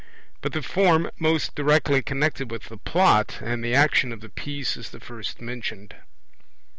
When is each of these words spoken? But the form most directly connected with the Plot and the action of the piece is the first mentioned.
But 0.41 0.53
the 0.53 0.63
form 0.63 1.11
most 1.19 1.53
directly 1.53 2.01
connected 2.01 2.49
with 2.49 2.69
the 2.69 2.77
Plot 2.77 3.37
and 3.39 3.63
the 3.63 3.75
action 3.75 4.11
of 4.11 4.21
the 4.21 4.29
piece 4.29 4.75
is 4.75 4.89
the 4.89 4.99
first 4.99 5.39
mentioned. 5.39 5.93